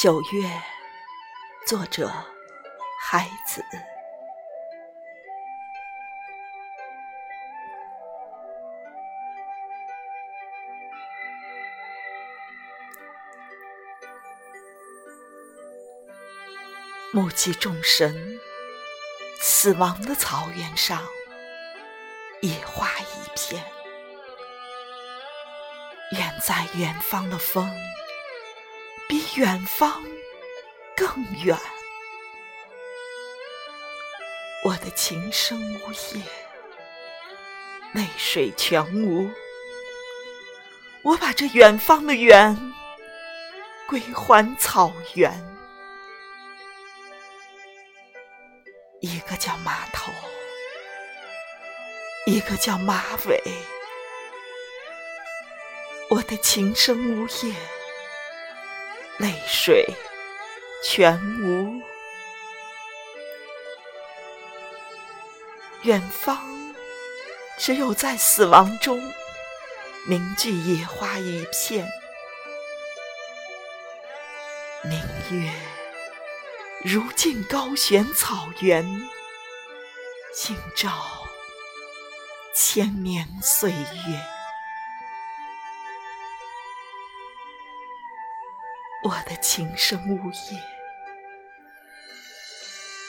[0.00, 0.62] 九月，
[1.66, 2.12] 作者
[3.00, 3.64] 孩子。
[17.12, 18.38] 目击众神，
[19.40, 21.00] 死亡的草原上，
[22.42, 23.83] 野花一片。
[26.14, 27.68] 远在远方的风，
[29.08, 30.00] 比远方
[30.96, 31.58] 更远。
[34.64, 36.22] 我的琴声呜咽，
[37.94, 39.28] 泪水全无。
[41.02, 42.72] 我把这远方的远，
[43.88, 45.32] 归还草原。
[49.00, 50.12] 一个叫马头，
[52.24, 53.42] 一个叫马尾。
[56.10, 57.54] 我的琴声呜咽，
[59.18, 59.86] 泪水
[60.84, 61.82] 全无。
[65.82, 66.38] 远方
[67.58, 69.12] 只有在死亡中
[70.06, 71.86] 凝聚野花一片，
[74.84, 74.98] 明
[75.30, 75.50] 月。
[76.84, 78.84] 如镜高悬草原，
[80.48, 80.90] 映照
[82.54, 84.33] 千年岁月。
[89.04, 90.62] 我的琴声呜咽，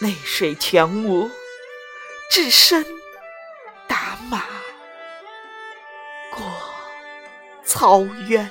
[0.00, 1.30] 泪水全无，
[2.28, 2.84] 只身
[3.86, 4.44] 打马
[6.32, 6.44] 过
[7.64, 8.50] 草原。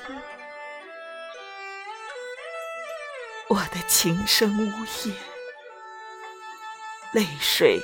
[3.50, 5.14] 我的琴声呜咽，
[7.12, 7.82] 泪水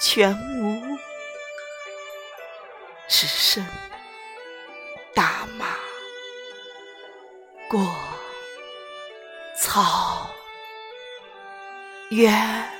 [0.00, 0.98] 全无，
[3.08, 3.66] 只身
[5.14, 5.76] 打马
[7.68, 8.03] 过
[9.66, 10.28] 草
[12.10, 12.73] 原。